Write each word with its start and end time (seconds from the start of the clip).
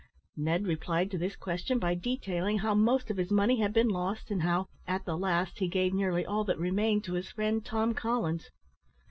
Ned 0.35 0.65
replied 0.65 1.11
to 1.11 1.19
this 1.19 1.35
question 1.35 1.77
by 1.77 1.93
detailing 1.93 2.57
how 2.57 2.73
most 2.73 3.11
of 3.11 3.17
his 3.17 3.29
money 3.29 3.59
had 3.59 3.71
been 3.71 3.87
lost, 3.89 4.31
and 4.31 4.41
how, 4.41 4.67
at 4.87 5.05
the 5.05 5.15
last, 5.15 5.59
he 5.59 5.67
gave 5.67 5.93
nearly 5.93 6.25
all 6.25 6.43
that 6.45 6.57
remained 6.57 7.03
to 7.03 7.13
his 7.13 7.29
friend 7.29 7.63
Tom 7.63 7.93
Collins. 7.93 8.49